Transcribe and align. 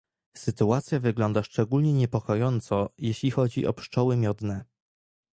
Sytuacja 0.37 0.99
wygląda 0.99 1.43
szczególnie 1.43 1.93
niepokojąco, 1.93 2.89
jeśli 2.97 3.31
chodzi 3.31 3.65
o 3.67 3.73
pszczoły 3.73 4.17
miodne 4.17 4.65